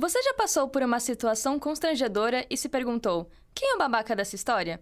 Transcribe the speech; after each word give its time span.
Você 0.00 0.22
já 0.22 0.32
passou 0.32 0.68
por 0.68 0.80
uma 0.80 1.00
situação 1.00 1.58
constrangedora 1.58 2.46
e 2.48 2.56
se 2.56 2.68
perguntou: 2.68 3.28
quem 3.52 3.72
é 3.72 3.74
o 3.74 3.78
babaca 3.78 4.14
dessa 4.14 4.36
história? 4.36 4.80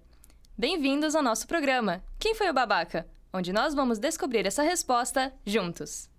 Bem-vindos 0.59 1.15
ao 1.15 1.23
nosso 1.23 1.47
programa 1.47 2.05
Quem 2.19 2.35
foi 2.35 2.51
o 2.51 2.53
babaca? 2.53 3.09
Onde 3.33 3.51
nós 3.51 3.73
vamos 3.73 3.99
descobrir 3.99 4.45
essa 4.45 4.63
resposta 4.63 5.33
juntos. 5.47 6.11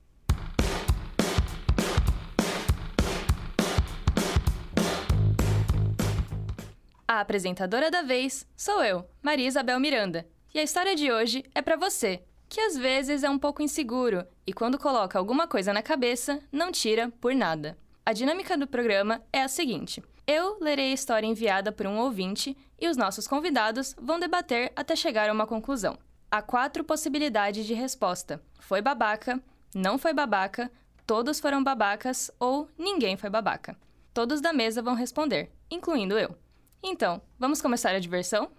A 7.07 7.19
apresentadora 7.19 7.91
da 7.91 8.01
vez 8.01 8.47
sou 8.55 8.83
eu, 8.83 9.07
Maria 9.21 9.47
Isabel 9.47 9.79
Miranda, 9.79 10.25
e 10.55 10.59
a 10.59 10.63
história 10.63 10.95
de 10.95 11.11
hoje 11.11 11.45
é 11.53 11.61
para 11.61 11.75
você, 11.75 12.23
que 12.49 12.59
às 12.59 12.75
vezes 12.75 13.23
é 13.23 13.29
um 13.29 13.37
pouco 13.37 13.61
inseguro 13.61 14.25
e 14.47 14.51
quando 14.51 14.79
coloca 14.79 15.19
alguma 15.19 15.47
coisa 15.47 15.71
na 15.71 15.83
cabeça, 15.83 16.39
não 16.51 16.71
tira 16.71 17.13
por 17.21 17.35
nada. 17.35 17.77
A 18.07 18.13
dinâmica 18.13 18.57
do 18.57 18.65
programa 18.65 19.21
é 19.33 19.41
a 19.41 19.49
seguinte: 19.49 20.01
eu 20.25 20.57
lerei 20.61 20.91
a 20.91 20.93
história 20.93 21.27
enviada 21.27 21.73
por 21.73 21.85
um 21.85 21.97
ouvinte 21.97 22.55
e 22.79 22.87
os 22.87 22.95
nossos 22.95 23.27
convidados 23.27 23.93
vão 24.01 24.17
debater 24.17 24.71
até 24.77 24.95
chegar 24.95 25.29
a 25.29 25.33
uma 25.33 25.45
conclusão. 25.45 25.97
Há 26.31 26.41
quatro 26.41 26.85
possibilidades 26.85 27.65
de 27.65 27.73
resposta: 27.73 28.41
foi 28.61 28.81
babaca, 28.81 29.43
não 29.75 29.97
foi 29.97 30.13
babaca, 30.13 30.71
todos 31.05 31.41
foram 31.41 31.61
babacas 31.61 32.31
ou 32.39 32.69
ninguém 32.77 33.17
foi 33.17 33.29
babaca. 33.29 33.75
Todos 34.13 34.39
da 34.39 34.53
mesa 34.53 34.81
vão 34.81 34.95
responder, 34.95 35.51
incluindo 35.69 36.17
eu. 36.17 36.33
Então, 36.81 37.21
vamos 37.37 37.61
começar 37.61 37.93
a 37.93 37.99
diversão? 37.99 38.49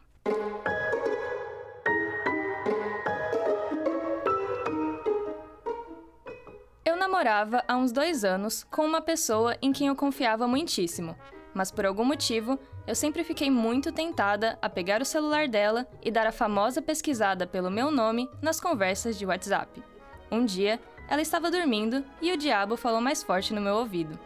Namorava 7.18 7.64
há 7.66 7.76
uns 7.76 7.90
dois 7.90 8.22
anos 8.22 8.62
com 8.70 8.86
uma 8.86 9.00
pessoa 9.00 9.56
em 9.60 9.72
quem 9.72 9.88
eu 9.88 9.96
confiava 9.96 10.46
muitíssimo, 10.46 11.16
mas 11.52 11.68
por 11.68 11.84
algum 11.84 12.04
motivo 12.04 12.56
eu 12.86 12.94
sempre 12.94 13.24
fiquei 13.24 13.50
muito 13.50 13.90
tentada 13.90 14.56
a 14.62 14.68
pegar 14.68 15.02
o 15.02 15.04
celular 15.04 15.48
dela 15.48 15.84
e 16.00 16.12
dar 16.12 16.28
a 16.28 16.32
famosa 16.32 16.80
pesquisada 16.80 17.44
pelo 17.44 17.72
meu 17.72 17.90
nome 17.90 18.30
nas 18.40 18.60
conversas 18.60 19.18
de 19.18 19.26
WhatsApp. 19.26 19.82
Um 20.30 20.44
dia, 20.44 20.78
ela 21.08 21.20
estava 21.20 21.50
dormindo 21.50 22.04
e 22.22 22.30
o 22.30 22.36
diabo 22.36 22.76
falou 22.76 23.00
mais 23.00 23.20
forte 23.20 23.52
no 23.52 23.60
meu 23.60 23.74
ouvido. 23.74 24.16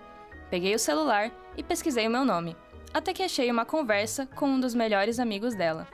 Peguei 0.50 0.74
o 0.74 0.78
celular 0.78 1.32
e 1.56 1.62
pesquisei 1.62 2.06
o 2.06 2.10
meu 2.10 2.26
nome, 2.26 2.54
até 2.92 3.14
que 3.14 3.22
achei 3.22 3.50
uma 3.50 3.64
conversa 3.64 4.26
com 4.26 4.46
um 4.46 4.60
dos 4.60 4.74
melhores 4.74 5.18
amigos 5.18 5.54
dela. 5.54 5.88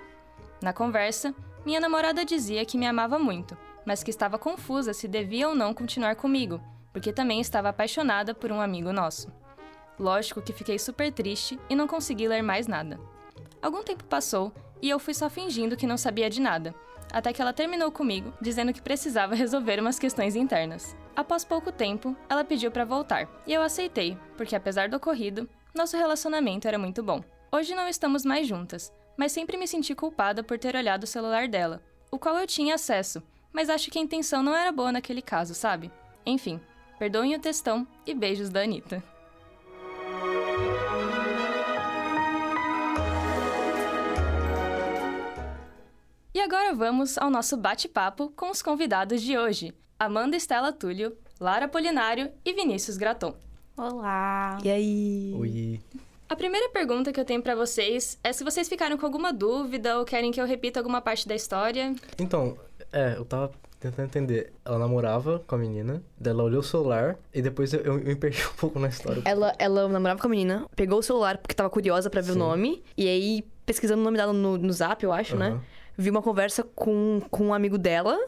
Na 0.60 0.72
conversa, 0.72 1.32
minha 1.64 1.78
namorada 1.78 2.24
dizia 2.24 2.64
que 2.64 2.76
me 2.76 2.88
amava 2.88 3.20
muito, 3.20 3.56
mas 3.86 4.02
que 4.02 4.10
estava 4.10 4.36
confusa 4.36 4.92
se 4.92 5.06
devia 5.06 5.48
ou 5.48 5.54
não 5.54 5.72
continuar 5.72 6.16
comigo, 6.16 6.60
porque 6.92 7.12
também 7.12 7.41
estava 7.41 7.69
apaixonada 7.69 8.34
por 8.34 8.50
um 8.50 8.61
amigo 8.61 8.92
nosso. 8.92 9.33
Lógico 9.98 10.41
que 10.41 10.53
fiquei 10.53 10.78
super 10.78 11.12
triste 11.12 11.58
e 11.69 11.75
não 11.75 11.89
consegui 11.89 12.28
ler 12.28 12.42
mais 12.42 12.67
nada. 12.67 13.00
Algum 13.61 13.83
tempo 13.83 14.05
passou 14.05 14.53
e 14.81 14.89
eu 14.89 14.98
fui 14.98 15.14
só 15.14 15.28
fingindo 15.28 15.77
que 15.77 15.86
não 15.86 15.97
sabia 15.97 16.31
de 16.31 16.41
nada, 16.41 16.75
até 17.12 17.33
que 17.33 17.42
ela 17.42 17.53
terminou 17.53 17.91
comigo, 17.91 18.33
dizendo 18.41 18.72
que 18.72 18.83
precisava 18.83 19.34
resolver 19.34 19.81
umas 19.81 19.98
questões 19.98 20.36
internas. 20.36 20.97
Após 21.16 21.44
pouco 21.44 21.72
tempo, 21.72 22.16
ela 22.28 22.44
pediu 22.44 22.70
para 22.70 22.84
voltar, 22.84 23.28
e 23.47 23.53
eu 23.53 23.62
aceitei, 23.62 24.16
porque 24.36 24.55
apesar 24.55 24.89
do 24.89 24.97
ocorrido, 24.97 25.48
nosso 25.75 25.97
relacionamento 25.97 26.69
era 26.69 26.78
muito 26.78 27.03
bom. 27.03 27.22
Hoje 27.50 27.75
não 27.75 27.89
estamos 27.89 28.25
mais 28.25 28.47
juntas, 28.47 28.92
mas 29.16 29.33
sempre 29.33 29.56
me 29.56 29.66
senti 29.66 29.94
culpada 29.94 30.42
por 30.42 30.59
ter 30.59 30.77
olhado 30.77 31.05
o 31.05 31.09
celular 31.09 31.48
dela, 31.48 31.83
o 32.11 32.19
qual 32.19 32.36
eu 32.36 32.47
tinha 32.47 32.75
acesso, 32.75 33.22
mas 33.53 33.69
acho 33.69 33.91
que 33.91 33.98
a 33.98 34.03
intenção 34.03 34.42
não 34.42 34.55
era 34.55 34.70
boa 34.70 34.92
naquele 34.92 35.22
caso, 35.22 35.55
sabe? 35.55 35.91
Enfim, 36.25 36.61
Perdoem 36.98 37.36
o 37.36 37.38
textão 37.38 37.86
e 38.04 38.12
beijos 38.12 38.50
da 38.50 38.62
Anitta. 38.62 39.00
E 46.34 46.41
agora 46.41 46.74
vamos 46.74 47.16
ao 47.16 47.30
nosso 47.30 47.56
bate-papo 47.56 48.32
com 48.34 48.50
os 48.50 48.60
convidados 48.60 49.22
de 49.22 49.38
hoje: 49.38 49.72
Amanda 49.97 50.36
Estela 50.36 50.72
Túlio, 50.72 51.16
Lara 51.38 51.69
Polinário 51.69 52.32
e 52.44 52.53
Vinícius 52.53 52.97
Graton. 52.97 53.36
Olá! 53.76 54.59
E 54.65 54.69
aí? 54.69 55.34
Oi! 55.36 55.80
A 56.28 56.34
primeira 56.34 56.69
pergunta 56.70 57.12
que 57.12 57.20
eu 57.20 57.25
tenho 57.25 57.41
para 57.41 57.54
vocês 57.54 58.19
é 58.25 58.32
se 58.32 58.42
vocês 58.42 58.69
ficaram 58.69 58.98
com 58.98 59.06
alguma 59.06 59.32
dúvida 59.32 59.98
ou 59.98 60.04
querem 60.04 60.32
que 60.32 60.41
eu 60.41 60.47
repita 60.47 60.80
alguma 60.80 61.00
parte 61.00 61.28
da 61.28 61.34
história. 61.34 61.94
Então, 62.19 62.59
é, 62.92 63.15
eu 63.16 63.25
tava 63.25 63.53
tentando 63.78 64.06
entender. 64.06 64.53
Ela 64.65 64.78
namorava 64.78 65.43
com 65.47 65.55
a 65.55 65.59
menina, 65.59 66.03
daí 66.19 66.33
ela 66.33 66.43
olhou 66.43 66.61
o 66.61 66.65
celular 66.65 67.16
e 67.33 67.41
depois 67.41 67.72
eu, 67.72 67.81
eu, 67.81 67.94
me 67.94 68.15
perdi 68.15 68.44
um 68.47 68.55
pouco 68.59 68.78
na 68.78 68.89
história. 68.89 69.22
Ela, 69.25 69.55
ela 69.59 69.89
namorava 69.89 70.21
com 70.21 70.27
a 70.27 70.31
menina, 70.31 70.66
pegou 70.75 70.99
o 70.99 71.03
celular 71.03 71.39
porque 71.39 71.55
tava 71.55 71.71
curiosa 71.71 72.11
para 72.11 72.21
ver 72.21 72.33
Sim. 72.33 72.39
o 72.39 72.39
nome, 72.39 72.83
e 72.97 73.09
aí, 73.09 73.44
pesquisando 73.65 74.00
o 74.00 74.05
nome 74.05 74.16
dela 74.16 74.33
no, 74.33 74.59
no 74.59 74.72
zap, 74.72 75.03
eu 75.03 75.12
acho, 75.12 75.34
uhum. 75.34 75.39
né? 75.39 75.61
Viu 75.97 76.12
uma 76.12 76.22
conversa 76.22 76.62
com, 76.62 77.21
com 77.31 77.47
um 77.47 77.55
amigo 77.55 77.77
dela, 77.77 78.19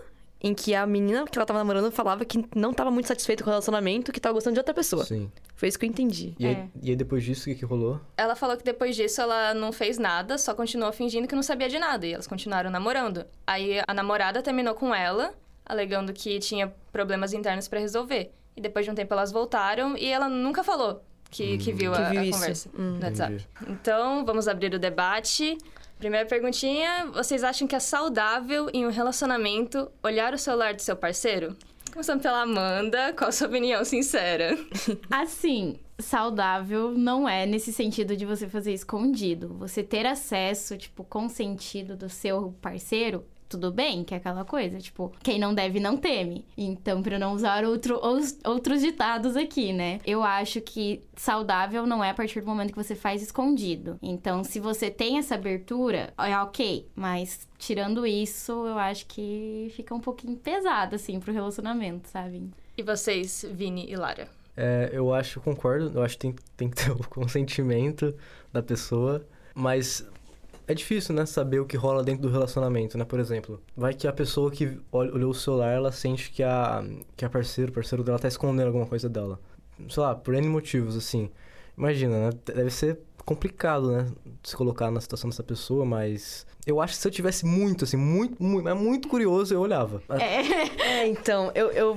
em 0.41 0.55
que 0.55 0.75
a 0.75 0.87
menina 0.87 1.25
que 1.27 1.39
ela 1.39 1.47
tava 1.47 1.59
namorando 1.59 1.91
falava 1.93 2.25
que 2.25 2.45
não 2.55 2.73
tava 2.73 2.91
muito 2.91 3.07
satisfeita 3.07 3.45
com 3.45 3.51
o 3.51 3.53
relacionamento, 3.53 4.11
que 4.11 4.21
tava 4.21 4.33
gostando 4.33 4.55
de 4.55 4.61
outra 4.61 4.75
pessoa. 4.75 5.05
Sim. 5.05 5.31
Foi 5.61 5.69
isso 5.69 5.79
que 5.79 5.85
eu 5.85 5.91
entendi. 5.91 6.35
E, 6.39 6.47
é. 6.47 6.49
aí, 6.49 6.71
e 6.83 6.89
aí, 6.89 6.97
depois 6.97 7.23
disso, 7.23 7.43
o 7.43 7.53
que, 7.53 7.59
que 7.59 7.67
rolou? 7.67 8.01
Ela 8.17 8.35
falou 8.35 8.57
que 8.57 8.65
depois 8.65 8.97
disso 8.97 9.21
ela 9.21 9.53
não 9.53 9.71
fez 9.73 9.99
nada, 9.99 10.39
só 10.39 10.55
continuou 10.55 10.91
fingindo 10.91 11.29
que 11.29 11.35
não 11.35 11.43
sabia 11.43 11.69
de 11.69 11.79
nada. 11.79 12.07
E 12.07 12.15
elas 12.15 12.27
continuaram 12.27 12.71
namorando. 12.71 13.27
Aí 13.47 13.79
a 13.87 13.93
namorada 13.93 14.41
terminou 14.41 14.75
com 14.75 14.95
ela, 14.95 15.35
alegando 15.67 16.15
que 16.15 16.39
tinha 16.39 16.73
problemas 16.91 17.35
internos 17.35 17.69
para 17.69 17.79
resolver. 17.79 18.33
E 18.57 18.61
depois 18.63 18.87
de 18.87 18.91
um 18.91 18.95
tempo 18.95 19.13
elas 19.13 19.31
voltaram 19.31 19.99
e 19.99 20.07
ela 20.07 20.31
nunca 20.31 20.65
falou 20.65 21.05
que, 21.31 21.57
hum. 21.57 21.59
que 21.59 21.75
viu 21.75 21.93
a, 21.93 22.09
viu 22.09 22.23
a 22.23 22.31
conversa 22.31 22.71
hum. 22.75 22.97
no 22.99 23.05
WhatsApp. 23.05 23.47
Então, 23.69 24.25
vamos 24.25 24.49
abrir 24.49 24.73
o 24.73 24.79
debate. 24.79 25.59
Primeira 25.99 26.27
perguntinha: 26.27 27.11
vocês 27.13 27.45
acham 27.45 27.69
que 27.69 27.77
é 27.77 27.81
saudável 27.81 28.71
em 28.73 28.87
um 28.87 28.91
relacionamento 28.91 29.93
olhar 30.03 30.33
o 30.33 30.39
celular 30.39 30.73
do 30.73 30.81
seu 30.81 30.97
parceiro? 30.97 31.55
Começando 31.93 32.23
pela 32.23 32.43
Amanda, 32.43 33.13
qual 33.15 33.29
a 33.29 33.33
sua 33.33 33.49
opinião 33.49 33.85
sincera? 33.85 34.57
Assim, 35.11 35.77
saudável 35.99 36.93
não 36.93 37.29
é 37.29 37.45
nesse 37.47 37.73
sentido 37.73 38.17
de 38.17 38.25
você 38.25 38.49
fazer 38.49 38.73
escondido. 38.73 39.55
Você 39.59 39.83
ter 39.83 40.07
acesso, 40.07 40.77
tipo, 40.79 41.03
consentido 41.03 41.97
do 41.97 42.09
seu 42.09 42.55
parceiro 42.63 43.25
tudo 43.51 43.73
bem, 43.73 44.05
que 44.05 44.15
é 44.15 44.17
aquela 44.17 44.45
coisa, 44.45 44.79
tipo, 44.79 45.13
quem 45.23 45.39
não 45.39 45.53
deve 45.53 45.81
não 45.81 45.97
teme. 45.97 46.47
Então, 46.57 47.03
para 47.03 47.19
não 47.19 47.35
usar 47.35 47.65
outro, 47.65 47.99
os, 48.07 48.39
outros 48.45 48.81
ditados 48.81 49.37
aqui, 49.37 49.73
né? 49.73 50.01
Eu 50.07 50.23
acho 50.23 50.61
que 50.61 51.03
saudável 51.17 51.85
não 51.85 52.03
é 52.03 52.11
a 52.11 52.15
partir 52.15 52.41
do 52.41 52.47
momento 52.47 52.73
que 52.73 52.83
você 52.83 52.95
faz 52.95 53.21
escondido. 53.21 53.99
Então, 54.01 54.45
se 54.45 54.61
você 54.61 54.89
tem 54.89 55.19
essa 55.19 55.35
abertura, 55.35 56.15
é 56.17 56.39
ok, 56.39 56.89
mas 56.95 57.49
tirando 57.59 58.07
isso, 58.07 58.53
eu 58.53 58.79
acho 58.79 59.05
que 59.07 59.73
fica 59.75 59.93
um 59.93 60.01
pouquinho 60.01 60.37
pesado, 60.37 60.95
assim, 60.95 61.19
pro 61.19 61.33
relacionamento, 61.33 62.09
sabe? 62.09 62.49
E 62.79 62.83
vocês, 62.85 63.45
Vini 63.53 63.91
e 63.91 63.97
Lara? 63.97 64.29
É, 64.57 64.91
eu 64.93 65.13
acho, 65.13 65.41
concordo, 65.41 65.99
eu 65.99 66.03
acho 66.05 66.15
que 66.15 66.21
tem, 66.21 66.37
tem 66.57 66.71
que 66.71 66.77
ter 66.77 66.91
o 66.95 67.09
consentimento 67.09 68.15
da 68.53 68.63
pessoa, 68.63 69.27
mas 69.55 70.07
é 70.71 70.75
difícil, 70.75 71.15
né, 71.15 71.27
saber 71.27 71.59
o 71.59 71.67
que 71.67 71.77
rola 71.77 72.03
dentro 72.05 72.23
do 72.23 72.29
relacionamento, 72.31 72.97
né? 72.97 73.05
Por 73.05 73.19
exemplo, 73.19 73.61
vai 73.77 73.93
que 73.93 74.07
a 74.07 74.13
pessoa 74.13 74.51
que 74.51 74.79
olhou 74.93 75.33
o 75.33 75.35
celular, 75.35 75.73
ela 75.73 75.91
sente 75.91 76.31
que 76.31 76.43
a, 76.45 76.85
que 77.17 77.25
a 77.25 77.29
parceiro, 77.29 77.73
o 77.73 77.75
parceiro 77.75 78.05
dela 78.05 78.19
tá 78.19 78.29
escondendo 78.29 78.69
alguma 78.69 78.87
coisa 78.87 79.09
dela. 79.09 79.41
Sei 79.89 80.03
lá, 80.03 80.15
por 80.15 80.35
N 80.35 80.47
motivos, 80.49 80.97
assim. 80.97 81.29
Imagina, 81.77 82.31
né? 82.31 82.39
Deve 82.45 82.71
ser 82.71 83.01
complicado, 83.25 83.91
né? 83.91 84.07
Se 84.45 84.55
colocar 84.57 84.91
na 84.91 85.01
situação 85.01 85.29
dessa 85.29 85.43
pessoa, 85.43 85.85
mas 85.85 86.47
eu 86.65 86.81
acho 86.81 86.95
que 86.95 87.01
se 87.01 87.09
eu 87.09 87.13
tivesse 87.13 87.45
muito, 87.45 87.85
assim, 87.85 87.97
muito, 87.97 88.41
muito, 88.41 88.63
mas 88.65 88.77
muito 88.79 89.09
curioso, 89.09 89.53
eu 89.53 89.61
olhava. 89.61 90.03
É, 90.11 91.03
é 91.03 91.07
então, 91.09 91.51
eu, 91.55 91.71
eu, 91.73 91.97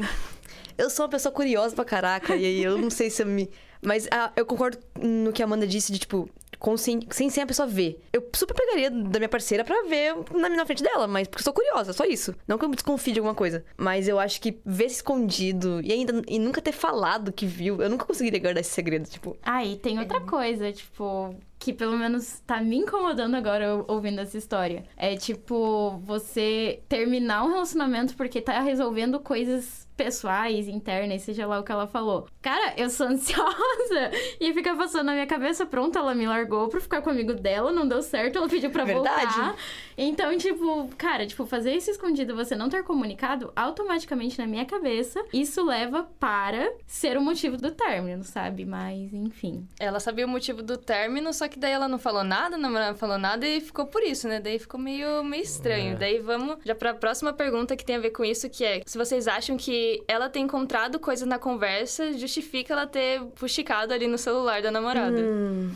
eu 0.78 0.90
sou 0.90 1.06
uma 1.06 1.12
pessoa 1.12 1.32
curiosa 1.32 1.76
pra 1.76 1.86
caraca, 1.86 2.36
e 2.36 2.46
aí 2.46 2.64
eu 2.64 2.78
não 2.78 2.90
sei 2.90 3.10
se 3.10 3.22
eu 3.22 3.28
me. 3.28 3.50
Mas 3.84 4.08
ah, 4.12 4.32
eu 4.36 4.46
concordo 4.46 4.78
no 5.00 5.32
que 5.34 5.42
a 5.42 5.46
Amanda 5.46 5.66
disse 5.68 5.92
de, 5.92 6.00
tipo, 6.00 6.30
com, 6.60 6.78
sem, 6.78 7.00
sem, 7.10 7.30
sem 7.30 7.44
a 7.44 7.48
pessoa 7.48 7.68
ver. 7.68 8.00
Eu 8.14 8.26
super 8.36 8.54
pegaria 8.56 8.90
da 8.90 9.20
minha 9.20 9.28
parceira 9.30 9.64
pra 9.66 9.84
ver 9.84 10.16
na, 10.34 10.48
na 10.50 10.66
frente 10.66 10.82
dela, 10.82 11.08
mas 11.08 11.28
porque 11.28 11.42
eu 11.42 11.44
sou 11.44 11.54
curiosa, 11.54 11.92
só 11.92 12.06
isso. 12.06 12.34
Não 12.48 12.58
que 12.58 12.64
eu 12.66 12.70
desconfie 12.70 13.12
de 13.12 13.20
alguma 13.20 13.36
coisa. 13.36 13.66
Mas 13.78 14.08
eu 14.08 14.18
acho 14.20 14.40
que 14.40 14.58
ver 14.66 14.86
escondido 14.86 15.82
e 15.84 15.92
ainda 15.92 16.22
e 16.28 16.40
nunca 16.40 16.62
ter 16.62 16.72
falado 16.72 17.32
que 17.34 17.46
viu, 17.46 17.82
eu 17.82 17.90
nunca 17.90 18.06
conseguiria 18.06 18.40
guardar 18.40 18.62
esse 18.62 18.72
segredo, 18.72 19.10
tipo. 19.10 19.36
Ah, 19.44 19.64
e 19.66 19.76
tem 19.76 20.00
outra 20.00 20.22
coisa, 20.22 20.72
tipo, 20.72 21.36
que 21.60 21.74
pelo 21.74 21.98
menos 21.98 22.40
tá 22.48 22.62
me 22.62 22.78
incomodando 22.78 23.36
agora 23.36 23.76
ou- 23.76 23.86
ouvindo 23.96 24.20
essa 24.22 24.38
história. 24.38 24.86
É 24.96 25.16
tipo, 25.18 26.00
você 26.06 26.82
terminar 26.88 27.44
um 27.44 27.50
relacionamento 27.52 28.16
porque 28.16 28.40
tá 28.42 28.60
resolvendo 28.62 29.20
coisas 29.20 29.88
pessoais, 29.96 30.68
internas, 30.68 31.22
seja 31.22 31.46
lá 31.46 31.60
o 31.60 31.64
que 31.64 31.72
ela 31.72 31.88
falou. 31.88 32.28
Cara, 32.42 32.74
eu 32.78 32.90
sou 32.90 33.08
ansiosa 33.14 34.12
e 34.40 34.54
fica 34.54 34.76
passando 34.76 35.06
na 35.06 35.14
minha 35.14 35.28
cabeça, 35.28 35.66
pronto, 35.66 35.98
ela 35.98 36.14
me 36.14 36.28
largou 36.28 36.68
pra 36.68 36.80
ficar 36.80 37.02
com 37.02 37.10
o 37.10 37.14
amigo 37.14 37.34
dela, 37.34 37.72
não 37.72 37.88
deu 37.88 38.02
certo, 38.02 38.38
ela 38.38 38.48
pediu 38.48 38.70
pra 38.72 38.84
Verdade. 38.84 39.36
voltar. 39.36 39.56
Então, 39.98 40.36
tipo, 40.38 40.90
cara, 40.98 41.26
tipo, 41.26 41.46
fazer 41.46 41.74
isso 41.74 41.92
escondido, 41.92 42.36
você 42.36 42.56
não 42.56 42.70
ter 42.70 42.84
comunicado, 42.84 43.52
automaticamente 43.56 44.40
na 44.40 44.48
minha 44.48 44.66
cabeça, 44.66 45.24
isso 45.32 45.64
leva 45.64 46.04
para 46.20 46.74
ser 46.88 47.18
o 47.18 47.22
motivo 47.22 47.58
do 47.58 47.72
término, 47.72 48.24
sabe? 48.24 48.66
Mas, 48.66 49.14
enfim. 49.14 49.68
Ela 49.80 50.00
sabia 50.00 50.26
o 50.26 50.30
motivo 50.30 50.64
do 50.64 50.78
término, 50.78 51.32
só 51.32 51.48
que 51.48 51.60
daí 51.60 51.72
ela 51.72 51.88
não 51.88 52.00
falou 52.00 52.24
nada, 52.24 52.58
não 52.58 52.96
falou 52.96 53.18
nada 53.18 53.46
e 53.48 53.62
ficou 53.62 53.86
por 53.86 54.02
isso, 54.02 54.28
né? 54.28 54.40
Daí 54.40 54.58
ficou 54.58 54.80
meio, 54.80 55.24
meio 55.24 55.44
estranho. 55.44 55.94
É. 55.94 55.96
Daí 55.96 56.20
vamos 56.20 56.58
já 56.66 56.74
pra 56.74 56.94
próxima 56.94 57.32
pergunta 57.34 57.76
que 57.76 57.86
tem 57.86 57.96
a 57.96 58.00
ver 58.00 58.12
com 58.12 58.26
isso, 58.26 58.50
que 58.50 58.66
é 58.66 58.82
se 58.86 58.98
vocês 58.98 59.28
acham 59.28 59.58
que 59.58 59.83
ela 60.08 60.30
ter 60.30 60.40
encontrado 60.40 61.00
coisas 61.00 61.28
na 61.28 61.38
conversa 61.40 62.14
justifica 62.18 62.74
ela 62.74 62.88
ter 62.88 63.22
fuxicado 63.36 63.94
ali 63.94 64.08
no 64.08 64.18
celular 64.18 64.62
da 64.62 64.72
namorada. 64.72 65.20
Hum, 65.20 65.72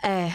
É, 0.00 0.30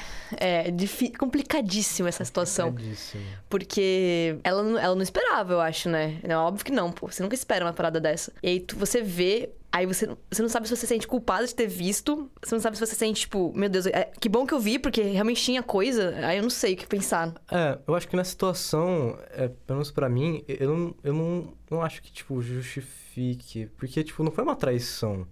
é 0.68 0.72
complicadíssima 1.18 2.10
essa 2.10 2.26
situação. 2.26 2.68
Complicadíssimo. 2.72 3.24
Porque 3.50 4.38
ela, 4.44 4.62
não- 4.62 4.78
ela 4.78 4.94
não 4.96 5.02
esperava, 5.02 5.54
eu 5.54 5.62
acho, 5.62 5.88
né? 5.88 6.20
É 6.24 6.36
óbvio 6.36 6.66
que 6.66 6.72
não, 6.72 6.92
pô. 6.92 7.08
Você 7.08 7.24
nunca 7.24 7.36
espera 7.36 7.64
uma 7.66 7.72
parada 7.74 8.00
dessa. 8.00 8.34
E 8.44 8.48
aí 8.50 8.60
tu- 8.60 8.76
você 8.78 9.02
vê. 9.02 9.52
Aí 9.76 9.88
você, 9.88 10.06
não- 10.06 10.18
você 10.30 10.42
não 10.44 10.50
sabe 10.50 10.68
se 10.68 10.76
você 10.76 10.82
se 10.82 10.88
sente 10.88 11.08
culpada 11.08 11.48
de 11.48 11.56
ter 11.56 11.66
visto. 11.66 12.30
Você 12.44 12.54
não 12.54 12.62
sabe 12.62 12.78
se 12.78 12.86
você 12.86 12.94
se 12.94 13.00
sente, 13.00 13.22
tipo, 13.22 13.52
meu 13.56 13.68
Deus, 13.68 13.88
é- 13.88 14.12
que 14.20 14.30
bom 14.30 14.46
que 14.46 14.54
eu 14.54 14.60
vi, 14.60 14.78
porque 14.78 15.02
realmente 15.02 15.42
tinha 15.42 15.64
coisa. 15.64 16.14
Aí 16.28 16.38
eu 16.38 16.44
não 16.44 16.50
sei 16.52 16.76
o 16.76 16.78
que 16.78 16.86
pensar. 16.86 17.34
É, 17.52 17.80
eu 17.88 17.96
acho 17.96 18.08
que 18.08 18.16
nessa 18.16 18.30
situação, 18.30 19.18
é, 19.32 19.48
pelo 19.48 19.78
menos 19.78 19.90
pra 19.90 20.08
mim, 20.08 20.44
eu 20.48 20.78
não, 20.78 20.96
eu 21.04 21.14
não, 21.14 21.54
não 21.72 21.82
acho 21.82 22.04
que, 22.04 22.12
tipo, 22.12 22.40
justifique. 22.40 23.66
Porque, 23.78 24.04
tipo, 24.04 24.24
não 24.24 24.32
foi 24.32 24.44
uma 24.44 24.56
traição, 24.56 25.28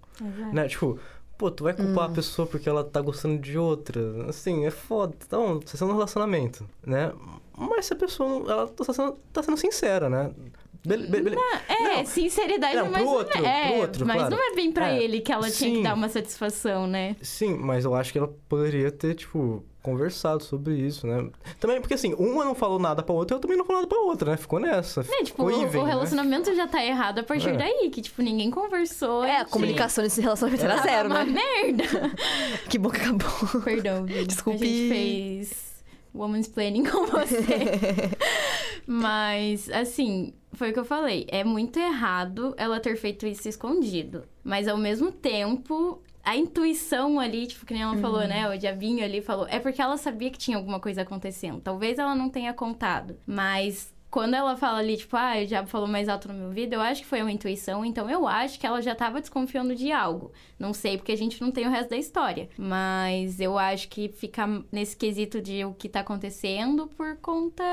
né? 0.51 0.67
Tipo, 0.67 0.99
pô, 1.37 1.51
tu 1.51 1.63
vai 1.63 1.73
culpar 1.75 2.09
Hum. 2.09 2.11
a 2.11 2.15
pessoa 2.15 2.47
porque 2.47 2.67
ela 2.67 2.83
tá 2.83 2.99
gostando 2.99 3.37
de 3.39 3.57
outra. 3.59 4.27
Assim, 4.27 4.65
é 4.65 4.71
foda. 4.71 5.15
Então, 5.25 5.55
vocês 5.59 5.73
estão 5.75 5.87
no 5.87 5.93
relacionamento, 5.93 6.67
né? 6.85 7.11
Mas 7.55 7.85
se 7.85 7.93
a 7.93 7.95
pessoa, 7.95 8.51
ela 8.51 8.67
tá 8.67 8.91
sendo, 8.91 9.11
tá 9.31 9.43
sendo 9.43 9.57
sincera, 9.57 10.09
né? 10.09 10.31
Bele, 10.83 11.07
be- 11.07 11.21
bele- 11.21 11.37
É, 11.69 11.97
Não. 11.97 12.05
sinceridade, 12.05 12.75
Não, 12.75 12.83
pro 12.85 12.91
mas 12.93 13.07
outro, 13.07 13.39
não 13.41 13.47
é. 13.49 13.67
pro 13.69 13.77
outro, 13.81 14.05
mas 14.05 14.17
claro. 14.17 14.35
não 14.35 14.51
é 14.51 14.55
bem 14.55 14.71
pra 14.71 14.91
É, 14.93 15.03
ele 15.03 15.21
que 15.21 15.31
ela 15.31 15.49
tinha 15.51 15.69
que 15.69 15.75
sim. 15.77 15.83
dar 15.83 15.93
uma 15.93 16.09
satisfação, 16.09 16.87
né? 16.87 17.15
Sim, 17.21 17.55
mas 17.55 17.85
eu 17.85 17.93
acho 17.93 18.11
que 18.11 18.17
ela 18.17 18.33
poderia 18.49 18.89
ter, 18.91 19.13
tipo, 19.13 19.63
conversado 19.83 20.43
sobre 20.43 20.73
isso, 20.75 21.05
né? 21.05 21.29
Também, 21.59 21.79
porque 21.79 21.93
assim, 21.93 22.15
uma 22.15 22.43
não 22.45 22.55
falou 22.55 22.79
nada 22.79 23.03
pra 23.03 23.13
outra 23.13 23.35
e 23.35 23.37
eu 23.37 23.41
também 23.41 23.57
não 23.57 23.65
falou 23.65 23.81
nada 23.83 23.87
pra 23.93 23.99
outra, 24.01 24.31
né? 24.31 24.37
Ficou 24.37 24.59
nessa. 24.59 25.01
É, 25.01 25.03
tipo, 25.23 25.25
ficou 25.25 25.45
o, 25.47 25.51
even, 25.63 25.81
o 25.81 25.83
né? 25.85 25.89
relacionamento 25.91 26.55
já 26.55 26.67
tá 26.67 26.83
errado 26.83 27.19
a 27.19 27.23
partir 27.23 27.49
É. 27.49 27.57
daí, 27.57 27.89
que, 27.91 28.01
tipo, 28.01 28.19
ninguém 28.23 28.49
conversou. 28.49 29.23
É, 29.23 29.37
a 29.41 29.45
comunicação 29.45 30.03
nesse 30.03 30.19
relacionamento 30.21 30.63
era 30.65 30.77
zero, 30.81 31.09
uma 31.09 31.23
né? 31.23 31.31
merda. 31.63 31.83
Que 32.69 32.79
bom 32.79 32.89
que 32.89 33.01
acabou. 33.01 33.61
Perdão, 33.63 34.03
Vini. 34.05 34.25
Desculpe. 34.27 34.63
A 34.63 34.65
gente 34.67 34.89
fez 34.89 35.71
woman's 36.13 36.47
planning 36.47 36.83
com 36.85 37.05
você. 37.05 37.45
Mas, 38.87 39.69
assim, 39.69 40.33
foi 40.53 40.71
o 40.71 40.73
que 40.73 40.79
eu 40.79 40.85
falei. 40.85 41.25
É 41.29 41.43
muito 41.43 41.79
errado 41.79 42.53
ela 42.57 42.79
ter 42.79 42.95
feito 42.95 43.25
isso 43.25 43.47
escondido. 43.47 44.23
Mas, 44.43 44.67
ao 44.67 44.77
mesmo 44.77 45.11
tempo, 45.11 46.01
a 46.23 46.35
intuição 46.35 47.19
ali, 47.19 47.47
tipo, 47.47 47.65
que 47.65 47.73
nem 47.73 47.83
ela 47.83 47.97
falou, 47.97 48.27
né? 48.27 48.49
O 48.49 48.57
diabinho 48.57 49.03
ali 49.03 49.21
falou. 49.21 49.47
É 49.47 49.59
porque 49.59 49.81
ela 49.81 49.97
sabia 49.97 50.29
que 50.29 50.37
tinha 50.37 50.57
alguma 50.57 50.79
coisa 50.79 51.01
acontecendo. 51.01 51.61
Talvez 51.61 51.97
ela 51.97 52.15
não 52.15 52.29
tenha 52.29 52.53
contado. 52.53 53.17
Mas. 53.25 53.93
Quando 54.11 54.33
ela 54.33 54.57
fala 54.57 54.79
ali, 54.79 54.97
tipo, 54.97 55.15
ah, 55.15 55.35
o 55.41 55.45
diabo 55.45 55.69
falou 55.69 55.87
mais 55.87 56.09
alto 56.09 56.27
no 56.27 56.33
meu 56.33 56.47
ouvido, 56.47 56.73
eu 56.73 56.81
acho 56.81 57.01
que 57.01 57.07
foi 57.07 57.21
uma 57.21 57.31
intuição, 57.31 57.85
então 57.85 58.09
eu 58.09 58.27
acho 58.27 58.59
que 58.59 58.67
ela 58.67 58.81
já 58.81 58.93
tava 58.93 59.21
desconfiando 59.21 59.73
de 59.73 59.89
algo. 59.89 60.33
Não 60.59 60.73
sei, 60.73 60.97
porque 60.97 61.13
a 61.13 61.17
gente 61.17 61.39
não 61.39 61.49
tem 61.49 61.65
o 61.65 61.69
resto 61.69 61.91
da 61.91 61.95
história. 61.95 62.49
Mas 62.57 63.39
eu 63.39 63.57
acho 63.57 63.87
que 63.87 64.09
fica 64.09 64.45
nesse 64.69 64.97
quesito 64.97 65.39
de 65.41 65.63
o 65.63 65.73
que 65.73 65.87
tá 65.87 66.01
acontecendo 66.01 66.87
por 66.87 67.15
conta 67.21 67.63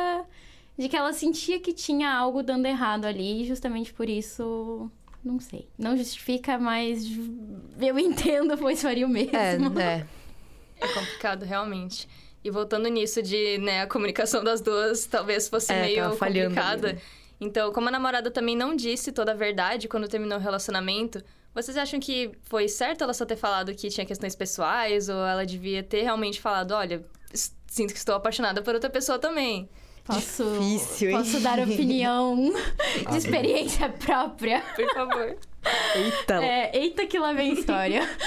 de 0.78 0.88
que 0.88 0.96
ela 0.96 1.12
sentia 1.12 1.58
que 1.58 1.72
tinha 1.72 2.10
algo 2.10 2.42
dando 2.42 2.66
errado 2.66 3.04
ali, 3.04 3.42
e 3.42 3.46
justamente 3.46 3.92
por 3.92 4.08
isso. 4.08 4.90
Não 5.25 5.40
sei. 5.40 5.69
Não 5.76 5.96
justifica, 5.96 6.56
mas 6.58 7.04
eu 7.80 7.98
entendo, 7.98 8.56
pois 8.56 8.80
faria 8.80 9.04
o 9.04 9.08
mesmo. 9.08 9.36
É, 9.36 9.56
é. 9.82 10.06
É 10.80 10.88
complicado, 10.94 11.42
realmente. 11.44 12.08
E 12.44 12.50
voltando 12.50 12.88
nisso 12.88 13.20
de, 13.20 13.58
né, 13.58 13.82
a 13.82 13.86
comunicação 13.88 14.44
das 14.44 14.60
duas 14.60 15.06
talvez 15.06 15.48
fosse 15.48 15.72
É, 15.72 15.82
meio 15.82 16.10
complicada. 16.16 16.88
ali, 16.90 16.96
né? 16.96 17.02
Então, 17.40 17.72
como 17.72 17.88
a 17.88 17.90
namorada 17.90 18.31
também 18.31 18.56
não 18.56 18.76
disse 18.76 19.10
toda 19.10 19.32
a 19.32 19.34
verdade 19.34 19.88
quando 19.88 20.08
terminou 20.08 20.38
o 20.38 20.40
relacionamento, 20.40 21.22
vocês 21.52 21.76
acham 21.76 21.98
que 21.98 22.31
foi 22.42 22.69
certo 22.69 23.02
ela 23.02 23.12
só 23.12 23.24
ter 23.24 23.36
falado 23.36 23.74
que 23.74 23.88
tinha 23.88 24.06
questões 24.06 24.36
pessoais 24.36 25.08
ou 25.08 25.16
ela 25.26 25.44
devia 25.44 25.82
ter 25.82 26.02
realmente 26.02 26.40
falado, 26.40 26.72
olha, 26.72 27.04
sinto 27.66 27.92
que 27.92 27.98
estou 27.98 28.14
apaixonada 28.14 28.62
por 28.62 28.74
outra 28.74 28.88
pessoa 28.88 29.19
também? 29.19 29.69
Posso, 30.08 30.44
Difícil, 30.58 31.10
hein? 31.10 31.19
posso 31.19 31.40
dar 31.40 31.58
opinião 31.58 32.50
de 33.10 33.16
experiência 33.16 33.88
própria. 33.90 34.62
Por 34.75 34.94
favor. 34.94 35.37
Eita. 35.94 36.43
É, 36.43 36.76
eita 36.76 37.06
que 37.06 37.19
lá 37.19 37.32
vem 37.32 37.50
a 37.50 37.55
história. 37.55 38.08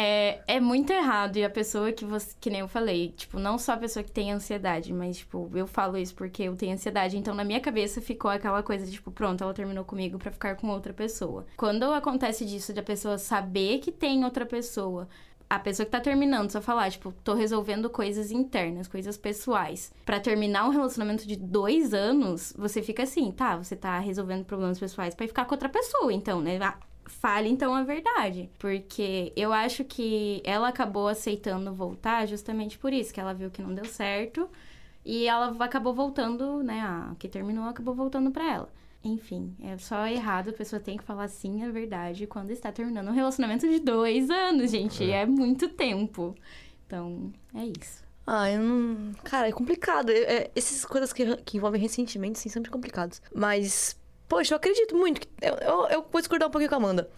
É, 0.00 0.38
é 0.46 0.60
muito 0.60 0.92
errado. 0.92 1.38
E 1.38 1.44
a 1.44 1.50
pessoa 1.50 1.90
que 1.90 2.04
você, 2.04 2.32
que 2.40 2.48
nem 2.50 2.60
eu 2.60 2.68
falei, 2.68 3.08
tipo, 3.16 3.36
não 3.36 3.58
só 3.58 3.72
a 3.72 3.76
pessoa 3.76 4.04
que 4.04 4.12
tem 4.12 4.30
ansiedade, 4.30 4.92
mas, 4.92 5.18
tipo, 5.18 5.50
eu 5.52 5.66
falo 5.66 5.96
isso 5.96 6.14
porque 6.14 6.44
eu 6.44 6.54
tenho 6.54 6.74
ansiedade. 6.74 7.18
Então, 7.18 7.34
na 7.34 7.42
minha 7.42 7.58
cabeça 7.58 8.00
ficou 8.00 8.30
aquela 8.30 8.62
coisa, 8.62 8.86
de, 8.86 8.92
tipo, 8.92 9.10
pronto, 9.10 9.42
ela 9.42 9.52
terminou 9.52 9.84
comigo 9.84 10.16
pra 10.16 10.30
ficar 10.30 10.54
com 10.54 10.68
outra 10.68 10.92
pessoa. 10.92 11.44
Quando 11.56 11.82
acontece 11.92 12.44
disso, 12.44 12.72
de 12.72 12.78
a 12.78 12.82
pessoa 12.84 13.18
saber 13.18 13.78
que 13.78 13.90
tem 13.90 14.24
outra 14.24 14.46
pessoa, 14.46 15.08
a 15.48 15.58
pessoa 15.58 15.86
que 15.86 15.92
tá 15.92 16.00
terminando 16.00 16.50
só 16.50 16.60
falar, 16.60 16.90
tipo, 16.90 17.12
tô 17.24 17.34
resolvendo 17.34 17.88
coisas 17.88 18.30
internas, 18.30 18.86
coisas 18.86 19.16
pessoais. 19.16 19.92
Pra 20.04 20.20
terminar 20.20 20.66
um 20.66 20.70
relacionamento 20.70 21.26
de 21.26 21.36
dois 21.36 21.94
anos, 21.94 22.52
você 22.56 22.82
fica 22.82 23.02
assim, 23.04 23.30
tá, 23.32 23.56
você 23.56 23.74
tá 23.74 23.98
resolvendo 23.98 24.44
problemas 24.44 24.78
pessoais 24.78 25.14
pra 25.14 25.26
ficar 25.26 25.44
com 25.44 25.54
outra 25.54 25.68
pessoa, 25.68 26.12
então, 26.12 26.40
né? 26.40 26.58
Ah, 26.60 26.76
Fale 27.08 27.48
então 27.48 27.74
a 27.74 27.82
verdade. 27.82 28.50
Porque 28.58 29.32
eu 29.34 29.52
acho 29.52 29.84
que 29.84 30.42
ela 30.44 30.68
acabou 30.68 31.08
aceitando 31.08 31.72
voltar 31.72 32.26
justamente 32.26 32.78
por 32.78 32.92
isso, 32.92 33.12
que 33.12 33.20
ela 33.20 33.32
viu 33.32 33.50
que 33.50 33.62
não 33.62 33.74
deu 33.74 33.84
certo. 33.86 34.48
E 35.04 35.26
ela 35.26 35.56
acabou 35.64 35.94
voltando, 35.94 36.62
né? 36.62 36.80
A 36.80 37.14
que 37.18 37.28
terminou 37.28 37.64
acabou 37.64 37.94
voltando 37.94 38.30
pra 38.30 38.52
ela. 38.52 38.68
Enfim, 39.04 39.54
é 39.62 39.78
só 39.78 40.06
errado, 40.06 40.50
a 40.50 40.52
pessoa 40.52 40.80
tem 40.80 40.96
que 40.96 41.04
falar 41.04 41.28
sim 41.28 41.62
a 41.64 41.70
verdade 41.70 42.26
quando 42.26 42.50
está 42.50 42.72
terminando 42.72 43.08
um 43.08 43.12
relacionamento 43.12 43.66
de 43.68 43.78
dois 43.78 44.28
anos, 44.28 44.70
gente. 44.72 45.08
É, 45.10 45.24
muito 45.24 45.68
tempo. 45.68 46.34
Então, 46.86 47.32
é 47.54 47.64
isso. 47.64 48.02
Ah, 48.26 48.50
eu 48.50 48.60
não. 48.60 49.12
Cara, 49.24 49.48
é 49.48 49.52
complicado. 49.52 50.10
É- 50.10 50.18
é- 50.18 50.50
essas 50.54 50.84
coisas 50.84 51.12
que, 51.12 51.36
que 51.38 51.56
envolvem 51.56 51.80
ressentimento, 51.80 52.38
sim, 52.38 52.48
são 52.48 52.60
muito 52.60 52.72
complicados. 52.72 53.22
Mas, 53.34 53.98
poxa, 54.28 54.52
eu 54.52 54.56
acredito 54.56 54.94
muito. 54.96 55.20
que- 55.20 55.28
Eu, 55.40 55.54
eu, 55.54 55.86
eu 55.88 56.06
vou 56.10 56.20
discordar 56.20 56.48
um 56.48 56.50
pouquinho 56.50 56.68
com 56.68 56.74
a 56.74 56.78
Amanda. 56.78 57.08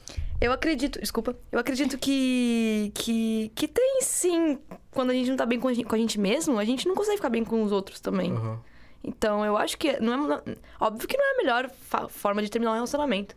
Eu 0.41 0.53
acredito, 0.53 1.00
desculpa. 1.00 1.37
Eu 1.50 1.59
acredito 1.59 1.99
que, 1.99 2.93
que. 2.94 3.50
que 3.55 3.67
tem 3.67 4.00
sim. 4.03 4.59
Quando 4.91 5.10
a 5.10 5.15
gente 5.15 5.31
não 5.31 5.37
tá 5.37 5.44
bem 5.46 5.58
com 5.58 5.67
a 5.69 5.75
gente, 5.75 5.84
com 5.87 5.94
a 5.94 5.99
gente 5.99 6.20
mesmo, 6.20 6.58
a 6.58 6.65
gente 6.65 6.87
não 6.87 6.94
consegue 6.94 7.17
ficar 7.17 7.31
bem 7.31 7.44
com 7.44 7.63
os 7.63 7.72
outros 7.72 8.01
também. 8.01 8.31
Aham. 8.32 8.60
Então, 9.03 9.45
eu 9.45 9.57
acho 9.57 9.79
que 9.79 9.99
não 10.01 10.33
é. 10.35 10.43
Óbvio 10.79 11.09
que 11.09 11.17
não 11.17 11.25
é 11.25 11.35
a 11.35 11.37
melhor 11.39 11.71
forma 12.09 12.43
de 12.43 12.51
terminar 12.51 12.73
um 12.73 12.75
relacionamento. 12.75 13.35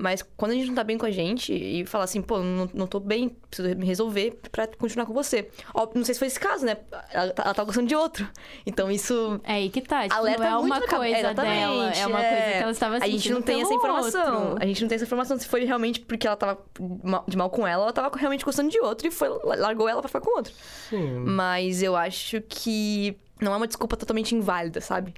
Mas 0.00 0.22
quando 0.36 0.52
a 0.52 0.54
gente 0.54 0.68
não 0.68 0.76
tá 0.76 0.84
bem 0.84 0.96
com 0.96 1.06
a 1.06 1.10
gente 1.10 1.52
e 1.52 1.84
fala 1.84 2.04
assim, 2.04 2.22
pô, 2.22 2.38
não, 2.38 2.70
não 2.72 2.86
tô 2.86 3.00
bem, 3.00 3.30
preciso 3.50 3.74
me 3.76 3.84
resolver 3.84 4.38
pra 4.52 4.68
continuar 4.68 5.06
com 5.06 5.12
você. 5.12 5.50
Ó, 5.74 5.88
não 5.92 6.04
sei 6.04 6.14
se 6.14 6.20
foi 6.20 6.28
esse 6.28 6.38
caso, 6.38 6.64
né? 6.64 6.76
Ela, 7.12 7.32
tá- 7.32 7.42
ela 7.42 7.52
tá 7.52 7.64
gostando 7.64 7.88
de 7.88 7.96
outro. 7.96 8.24
Então 8.64 8.88
isso. 8.88 9.40
É 9.42 9.54
aí 9.54 9.68
que 9.68 9.80
tá. 9.80 10.02
Tipo, 10.04 10.14
Alerta 10.14 10.44
não 10.44 10.58
é 10.58 10.60
muito 10.62 10.72
uma 10.76 10.86
coisa 10.86 11.18
Exatamente, 11.18 11.58
dela, 11.60 11.90
é 11.96 12.06
uma 12.06 12.22
é. 12.22 12.28
coisa 12.30 12.52
que 12.52 12.62
ela 12.62 12.70
estava 12.70 12.96
A 12.96 13.00
sentindo 13.00 13.18
gente 13.18 13.32
não 13.32 13.42
tem 13.42 13.60
essa 13.60 13.74
informação. 13.74 14.48
outro. 14.50 14.62
A 14.62 14.66
gente 14.66 14.82
não 14.82 14.88
tem 14.88 14.94
essa 14.96 15.04
informação 15.04 15.36
se 15.36 15.48
foi 15.48 15.64
realmente 15.64 15.98
porque 15.98 16.28
ela 16.28 16.36
tava 16.36 16.60
de 17.26 17.36
mal 17.36 17.50
com 17.50 17.66
ela, 17.66 17.82
ela 17.82 17.92
tava 17.92 18.16
realmente 18.16 18.44
gostando 18.44 18.70
de 18.70 18.78
outro 18.80 19.08
e 19.08 19.10
foi, 19.10 19.28
largou 19.42 19.88
ela 19.88 20.00
pra 20.00 20.08
ficar 20.08 20.20
com 20.20 20.36
outro. 20.36 20.52
Sim. 20.90 21.24
Mas 21.26 21.82
eu 21.82 21.96
acho 21.96 22.40
que 22.42 23.16
não 23.40 23.52
é 23.52 23.56
uma 23.56 23.66
desculpa 23.66 23.96
totalmente 23.96 24.34
inválida, 24.34 24.80
sabe? 24.80 25.14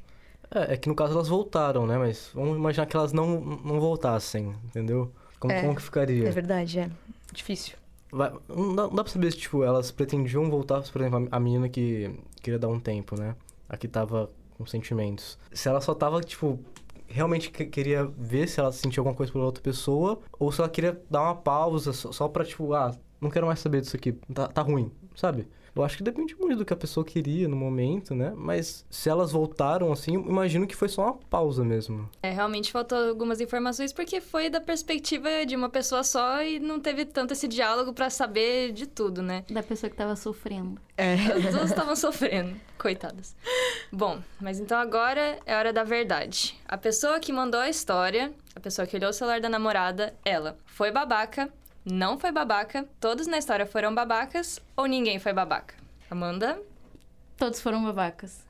É, 0.53 0.75
é 0.75 0.77
que 0.77 0.89
no 0.89 0.95
caso 0.95 1.13
elas 1.15 1.29
voltaram, 1.29 1.87
né? 1.87 1.97
Mas 1.99 2.31
vamos 2.35 2.57
imaginar 2.57 2.87
que 2.87 2.97
elas 2.97 3.13
não, 3.13 3.41
não 3.41 3.79
voltassem, 3.81 4.55
entendeu? 4.65 5.13
Como, 5.39 5.53
É. 5.53 5.61
como 5.63 5.75
que 5.77 5.83
ficaria? 5.83 6.29
É 6.29 6.31
verdade, 6.31 6.81
é. 6.81 6.91
Difícil. 7.33 7.75
Vai- 8.13 8.33
não, 8.49 8.75
dá, 8.75 8.83
não 8.89 8.95
dá 8.95 9.05
pra 9.05 9.13
saber 9.13 9.31
se, 9.31 9.39
tipo, 9.39 9.63
elas 9.63 9.91
pretendiam 9.93 10.51
voltar, 10.51 10.83
por 10.83 11.01
exemplo, 11.01 11.29
a 11.31 11.37
a 11.37 11.41
menina 11.41 11.69
que 11.69 12.11
queria 12.43 12.59
dar 12.59 12.69
um 12.69 12.81
tempo, 12.81 13.19
né? 13.19 13.37
A 13.69 13.77
que 13.77 13.87
tava 13.87 14.29
com 14.59 14.67
sentimentos. 14.67 15.39
Se 15.53 15.69
ela 15.69 15.81
só 15.81 15.95
tava, 15.95 16.21
tipo, 16.21 16.59
realmente 17.07 17.51
que- 17.51 17.65
queria 17.67 18.05
ver 18.19 18.49
se 18.49 18.59
ela 18.59 18.73
sentia 18.73 19.01
alguma 19.01 19.15
coisa 19.15 19.33
pela 19.33 19.45
outra 19.45 19.63
pessoa, 19.63 20.19
ou 20.39 20.51
se 20.51 20.61
ela 20.61 20.69
queria 20.69 21.01
dar 21.09 21.23
uma 21.23 21.37
pausa 21.37 21.93
só, 21.93 22.11
só 22.11 22.29
pra, 22.29 22.45
tipo, 22.45 22.75
ah, 22.75 22.93
não 23.21 23.31
quero 23.31 23.47
mais 23.47 23.61
saber 23.61 23.81
disso 23.81 23.95
aqui, 23.97 24.13
tá, 24.35 24.49
tá 24.49 24.63
ruim, 24.63 24.91
sabe? 25.15 25.47
Eu 25.75 25.83
acho 25.85 25.97
que 25.97 26.03
depende 26.03 26.35
muito 26.35 26.59
do 26.59 26.65
que 26.65 26.73
a 26.73 26.77
pessoa 26.77 27.05
queria 27.05 27.49
no 27.49 27.57
momento, 27.57 28.15
né? 28.15 28.33
Mas 28.37 28.85
se 28.91 29.09
elas 29.09 29.33
voltaram 29.33 29.93
assim, 29.93 30.15
eu 30.15 30.23
imagino 30.23 30.67
que 30.67 30.75
foi 30.77 30.89
só 30.89 31.05
uma 31.05 31.15
pausa 31.15 31.65
mesmo. 31.65 32.09
É, 32.23 32.31
realmente 32.31 32.73
faltou 32.73 32.99
algumas 33.09 33.41
informações 33.41 33.93
porque 33.93 34.21
foi 34.21 34.51
da 34.51 34.61
perspectiva 34.61 35.45
de 35.47 35.55
uma 35.55 35.69
pessoa 35.69 36.03
só 36.03 36.43
e 36.43 36.59
não 36.59 36.81
teve 36.81 37.05
tanto 37.05 37.33
esse 37.33 37.47
diálogo 37.47 37.93
pra 37.93 38.11
saber 38.11 38.73
de 38.73 38.87
tudo, 38.87 39.23
né? 39.23 39.45
Da 39.51 39.63
pessoa 39.63 39.91
que 39.91 39.97
tava 39.97 40.17
sofrendo. 40.17 40.81
É. 40.97 41.15
As 41.15 41.55
duas 41.55 41.71
estavam 41.71 41.97
sofrendo, 41.97 42.55
coitadas. 42.77 43.35
Bom, 43.93 44.21
mas 44.41 44.61
então 44.61 44.79
agora 44.79 45.39
é 45.47 45.57
hora 45.57 45.73
da 45.73 45.85
verdade. 45.85 46.59
A 46.67 46.77
pessoa 46.77 47.19
que 47.19 47.33
mandou 47.33 47.61
a 47.61 47.69
história, 47.69 48.33
a 48.55 48.61
pessoa 48.61 48.87
que 48.87 48.97
olhou 48.97 49.11
o 49.11 49.13
celular 49.13 49.41
da 49.41 49.49
namorada, 49.49 50.15
ela 50.25 50.59
foi 50.67 50.91
babaca, 50.91 51.51
não 51.85 52.19
foi 52.19 52.33
babaca, 52.33 52.87
todos 53.01 53.27
na 53.27 53.39
história 53.39 53.67
foram 53.67 53.95
babacas 53.95 54.61
ou 54.77 54.87
ninguém 54.87 55.19
foi 55.19 55.33
babaca? 55.33 55.75
Amanda, 56.11 56.61
Todos 57.41 57.59
foram 57.63 57.83
babacas. 57.83 58.45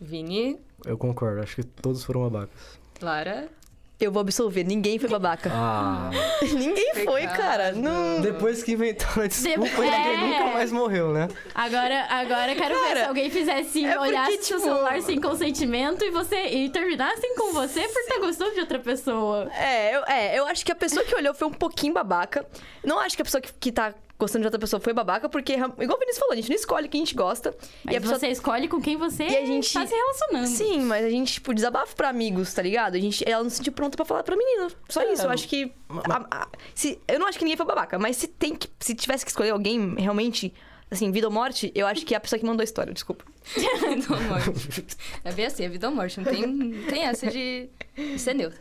Vini, 0.00 0.58
Eu 0.84 0.98
concordo, 0.98 1.40
acho 1.42 1.54
que 1.54 1.62
todos 1.62 2.02
foram 2.02 2.28
babacas. 2.28 2.76
Lara. 3.00 3.48
Eu 3.98 4.12
vou 4.12 4.20
absolver, 4.20 4.62
ninguém 4.62 4.98
foi 4.98 5.08
babaca. 5.08 5.50
Ah. 5.54 6.10
ninguém 6.52 6.92
foi, 7.06 7.26
cara. 7.28 7.72
Não... 7.72 8.20
Depois 8.20 8.62
que 8.62 8.72
inventaram 8.72 9.22
a 9.22 9.26
desculpa, 9.26 9.60
Depois- 9.62 9.90
ninguém 9.90 10.14
É. 10.14 10.16
nunca 10.40 10.44
mais 10.52 10.70
morreu, 10.70 11.12
né? 11.14 11.28
Agora, 11.54 12.04
agora 12.10 12.52
eu 12.52 12.56
quero 12.56 12.74
ver 12.74 12.80
Cara, 12.88 13.00
se 13.00 13.06
alguém 13.06 13.30
fizesse, 13.30 13.84
é 13.86 13.92
porque, 13.94 14.08
olhasse 14.08 14.32
seu 14.42 14.58
tipo- 14.58 14.60
celular 14.60 15.00
sem 15.00 15.18
consentimento 15.18 16.04
e 16.04 16.10
você 16.10 16.46
e 16.48 16.68
terminassem 16.68 17.34
com 17.36 17.52
você 17.54 17.80
por 17.88 18.00
estar 18.02 18.18
gostando 18.18 18.52
de 18.52 18.60
outra 18.60 18.78
pessoa. 18.78 19.50
É 19.54 19.96
eu, 19.96 20.04
é, 20.06 20.38
eu 20.38 20.46
acho 20.46 20.62
que 20.64 20.72
a 20.72 20.76
pessoa 20.76 21.02
que 21.02 21.14
olhou 21.14 21.32
foi 21.32 21.48
um 21.48 21.52
pouquinho 21.54 21.94
babaca. 21.94 22.44
Não 22.84 23.00
acho 23.00 23.16
que 23.16 23.22
a 23.22 23.24
pessoa 23.24 23.40
que, 23.40 23.50
que 23.58 23.72
tá 23.72 23.94
gostando 24.18 24.42
de 24.42 24.46
outra 24.46 24.58
pessoa 24.58 24.80
foi 24.80 24.92
babaca, 24.92 25.28
porque, 25.28 25.52
igual 25.54 25.70
o 25.78 25.98
Vinícius 25.98 26.18
falou, 26.18 26.32
a 26.32 26.36
gente 26.36 26.48
não 26.48 26.56
escolhe 26.56 26.88
quem 26.88 27.02
a 27.02 27.04
gente 27.04 27.14
gosta. 27.14 27.54
Mas 27.84 27.94
e 27.94 27.96
a 27.96 28.00
pessoa 28.00 28.18
você 28.18 28.28
escolhe 28.28 28.66
com 28.68 28.80
quem 28.80 28.96
você 28.96 29.24
E 29.24 29.36
a 29.36 29.44
gente- 29.46 29.72
tá 29.72 29.86
se 29.86 29.94
relacionando. 29.94 30.46
Sim, 30.48 30.80
mas 30.82 31.04
a 31.04 31.10
gente, 31.10 31.34
tipo, 31.34 31.52
desabafa 31.54 31.94
pra 31.94 32.08
amigos, 32.08 32.52
tá 32.54 32.62
ligado? 32.62 32.94
A 32.96 33.00
gente, 33.00 33.28
ela 33.28 33.42
não 33.42 33.50
se 33.50 33.56
sentiu 33.56 33.72
pronta 33.72 33.96
pra 33.96 34.04
falar 34.06 34.22
pra 34.22 34.36
menina. 34.36 34.70
Só 34.88 35.02
É, 35.02 35.12
isso. 35.12 35.22
Eu 35.22 35.30
acho 35.30 35.46
que. 35.48 35.72
a- 36.10 36.26
a- 36.42 36.48
se, 36.74 36.98
eu 37.06 37.18
não 37.18 37.26
acho 37.26 37.38
que 37.38 37.44
ninguém 37.44 37.56
foi 37.56 37.66
babaca, 37.66 37.98
mas 37.98 38.16
se 38.16 38.26
tem 38.26 38.54
que. 38.54 38.68
Se 38.80 38.94
tivesse 38.94 39.24
que 39.24 39.30
escolher 39.30 39.50
alguém 39.50 39.94
realmente, 39.96 40.52
assim, 40.90 41.10
vida 41.12 41.26
ou 41.26 41.32
morte, 41.32 41.70
eu 41.74 41.86
acho 41.86 42.04
que 42.06 42.14
é 42.14 42.16
a 42.16 42.20
pessoa 42.20 42.38
que 42.38 42.46
mandou 42.46 42.62
a 42.62 42.64
história, 42.64 42.92
desculpa. 42.92 43.24
vida 43.54 44.06
ou 44.14 44.20
morte. 44.22 44.86
É 45.24 45.32
bem 45.32 45.46
assim, 45.46 45.64
é 45.64 45.68
vida 45.68 45.88
ou 45.88 45.94
morte. 45.94 46.18
Não 46.20 46.24
tem, 46.32 46.46
não 46.46 46.84
tem 46.90 47.04
essa 47.04 47.30
de, 47.30 47.68
de 47.94 48.18
ser 48.18 48.34
neutro. 48.34 48.58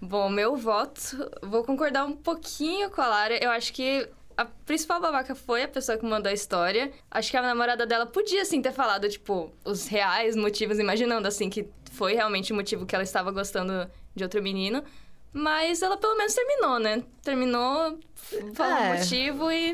Bom, 0.00 0.28
meu 0.28 0.54
voto, 0.56 1.30
vou 1.42 1.64
concordar 1.64 2.04
um 2.04 2.12
pouquinho 2.14 2.90
com 2.90 3.00
a 3.00 3.06
Lara. 3.06 3.42
Eu 3.42 3.50
acho 3.50 3.72
que 3.72 4.06
a 4.36 4.44
principal 4.44 5.00
babaca 5.00 5.34
foi 5.34 5.62
a 5.62 5.68
pessoa 5.68 5.96
que 5.98 6.04
mandou 6.04 6.30
a 6.30 6.32
história. 6.32 6.92
Acho 7.10 7.30
que 7.30 7.36
a 7.36 7.42
namorada 7.42 7.86
dela 7.86 8.06
podia, 8.06 8.42
assim, 8.42 8.60
ter 8.62 8.72
falado, 8.72 9.08
tipo, 9.08 9.52
os 9.64 9.86
reais 9.86 10.34
motivos, 10.36 10.78
imaginando, 10.78 11.28
assim, 11.28 11.48
que 11.50 11.68
foi 11.92 12.14
realmente 12.14 12.52
o 12.52 12.56
motivo 12.56 12.84
que 12.86 12.94
ela 12.94 13.04
estava 13.04 13.30
gostando 13.30 13.88
de 14.14 14.22
outro 14.24 14.42
menino. 14.42 14.82
Mas 15.32 15.82
ela 15.82 15.96
pelo 15.96 16.16
menos 16.16 16.32
terminou, 16.34 16.78
né? 16.78 17.02
Terminou, 17.22 17.98
falou 18.54 18.76
É. 18.76 18.92
o 18.94 18.98
motivo 18.98 19.50
e 19.50 19.72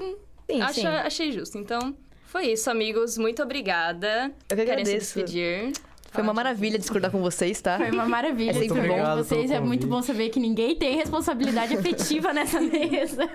Sim, 0.50 0.62
acho- 0.62 0.74
sim. 0.80 0.86
achei 0.86 1.32
justo. 1.32 1.58
Então, 1.58 1.94
foi 2.26 2.46
isso, 2.52 2.70
amigos. 2.70 3.18
Muito 3.18 3.42
obrigada. 3.42 4.32
Eu 4.48 4.56
que 4.56 4.64
Querem 4.64 4.84
se 4.84 4.90
agradeço. 4.92 5.14
despedir? 5.20 5.72
Foi 6.10 6.22
uma 6.22 6.32
maravilha 6.34 6.78
discordar 6.78 7.10
com 7.10 7.20
vocês, 7.20 7.60
tá? 7.60 7.76
Foi 7.78 7.90
uma 7.90 8.04
maravilha 8.06 8.50
É 8.50 8.54
sempre 8.54 8.68
discordar 8.80 9.16
bom. 9.16 9.22
vocês. 9.22 9.50
É 9.50 9.60
muito 9.60 9.86
bom 9.86 10.02
saber 10.02 10.28
que 10.30 10.40
ninguém 10.40 10.74
tem 10.74 10.96
responsabilidade 10.96 11.76
afetiva 11.76 12.32
nessa 12.34 12.60
mesa. 12.60 13.28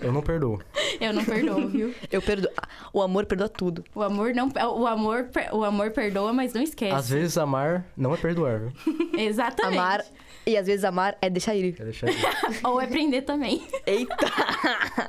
Eu 0.00 0.12
não 0.12 0.22
perdoo. 0.22 0.60
Eu 1.00 1.12
não 1.12 1.24
perdoo, 1.24 1.68
viu? 1.68 1.94
Eu 2.10 2.22
perdoo. 2.22 2.50
O 2.92 3.02
amor 3.02 3.26
perdoa 3.26 3.48
tudo. 3.48 3.84
O 3.94 4.02
amor 4.02 4.32
não, 4.34 4.48
o 4.76 4.86
amor, 4.86 5.28
o 5.52 5.64
amor 5.64 5.90
perdoa, 5.90 6.32
mas 6.32 6.52
não 6.52 6.62
esquece. 6.62 6.94
Às 6.94 7.08
vezes 7.10 7.36
amar 7.36 7.84
não 7.96 8.14
é 8.14 8.16
perdoar, 8.16 8.60
viu? 8.60 8.72
Exatamente. 9.18 9.78
Amar. 9.78 10.04
E 10.46 10.56
às 10.58 10.66
vezes 10.66 10.84
amar 10.84 11.16
é 11.22 11.30
deixar 11.30 11.54
ir. 11.56 11.72
Quer 11.72 11.84
deixar 11.84 12.08
aí. 12.08 12.16
Ou 12.62 12.80
é 12.80 12.86
prender 12.86 13.24
também. 13.24 13.66
Eita! 13.86 14.14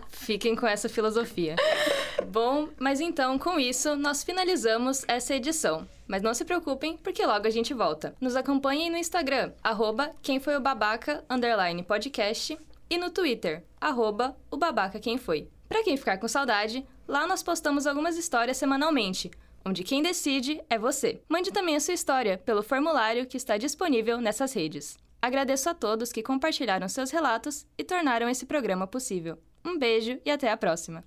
Fiquem 0.09 0.55
com 0.55 0.65
essa 0.65 0.87
filosofia. 0.89 1.55
Bom, 2.31 2.69
mas 2.79 2.99
então, 3.01 3.37
com 3.37 3.59
isso, 3.59 3.95
nós 3.95 4.23
finalizamos 4.23 5.03
essa 5.07 5.35
edição. 5.35 5.85
Mas 6.07 6.21
não 6.21 6.33
se 6.33 6.45
preocupem, 6.45 6.97
porque 6.97 7.25
logo 7.25 7.47
a 7.47 7.49
gente 7.49 7.73
volta. 7.73 8.15
Nos 8.21 8.35
acompanhem 8.35 8.89
no 8.89 8.97
Instagram, 8.97 9.53
arroba 9.63 10.13
quem 10.21 10.39
foi 10.39 10.55
o 10.55 10.61
babaca, 10.61 11.23
underline 11.29 11.83
podcast, 11.83 12.57
e 12.89 12.97
no 12.97 13.09
Twitter, 13.09 13.63
arroba 13.81 14.37
o 14.51 14.57
babaca 14.57 14.99
quem 14.99 15.17
foi. 15.17 15.49
Pra 15.67 15.83
quem 15.83 15.97
ficar 15.97 16.17
com 16.17 16.27
saudade, 16.27 16.85
lá 17.07 17.25
nós 17.25 17.41
postamos 17.41 17.87
algumas 17.87 18.17
histórias 18.17 18.57
semanalmente, 18.57 19.31
onde 19.65 19.83
quem 19.83 20.03
decide 20.03 20.61
é 20.69 20.77
você. 20.77 21.21
Mande 21.27 21.51
também 21.51 21.75
a 21.75 21.79
sua 21.79 21.95
história 21.95 22.37
pelo 22.37 22.61
formulário 22.61 23.25
que 23.25 23.37
está 23.37 23.57
disponível 23.57 24.21
nessas 24.21 24.53
redes. 24.53 24.97
Agradeço 25.21 25.67
a 25.69 25.73
todos 25.73 26.11
que 26.11 26.21
compartilharam 26.21 26.87
seus 26.87 27.09
relatos 27.09 27.65
e 27.77 27.83
tornaram 27.83 28.29
esse 28.29 28.45
programa 28.45 28.85
possível. 28.85 29.39
Um 29.65 29.79
beijo 29.79 30.19
e 30.23 30.29
até 30.29 30.51
a 30.51 30.57
próxima! 30.57 31.03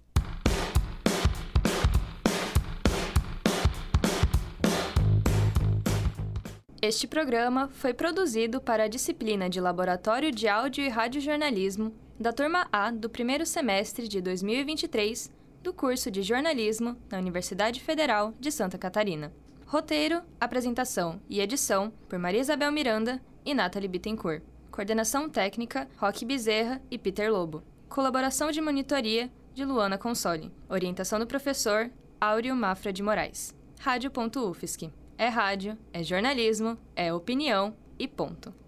Este 6.81 7.09
programa 7.09 7.69
foi 7.73 7.93
produzido 7.93 8.61
para 8.61 8.85
a 8.85 8.89
disciplina 8.89 9.51
de 9.51 9.61
Laboratório 9.61 10.31
de 10.31 10.47
Áudio 10.47 10.85
e 10.85 10.89
Radiojornalismo 10.89 11.93
da 12.21 12.33
turma 12.33 12.69
A 12.71 12.93
do 12.93 13.11
primeiro 13.11 13.45
semestre 13.45 14.07
de 14.07 14.21
2023 14.21 15.29
do 15.61 15.75
curso 15.75 16.09
de 16.09 16.23
jornalismo 16.23 16.97
na 17.11 17.19
Universidade 17.19 17.81
Federal 17.81 18.33
de 18.39 18.53
Santa 18.53 18.79
Catarina. 18.79 19.33
Roteiro, 19.67 20.23
apresentação 20.41 21.21
e 21.29 21.41
edição 21.41 21.93
por 22.09 22.17
Maria 22.17 22.41
Isabel 22.41 22.71
Miranda 22.71 23.21
e 23.45 23.55
Nathalie 23.55 23.89
Bittencourt. 23.89 24.41
Coordenação 24.71 25.29
técnica, 25.29 25.89
Roque 25.97 26.25
Bezerra 26.25 26.81
e 26.89 26.97
Peter 26.97 27.33
Lobo. 27.33 27.65
Colaboração 27.89 28.53
de 28.53 28.61
monitoria 28.61 29.29
de 29.53 29.65
Luana 29.65 29.99
Consoli. 29.99 30.53
Orientação 30.69 31.19
do 31.19 31.27
professor 31.27 31.91
Áureo 32.21 32.55
Mafra 32.55 32.93
de 32.93 33.03
Moraes. 33.03 33.53
Rádio.UFSC. 33.81 34.93
É 35.21 35.27
rádio, 35.27 35.77
é 35.93 36.01
jornalismo, 36.01 36.79
é 36.95 37.13
opinião 37.13 37.75
e 37.99 38.07
ponto. 38.07 38.55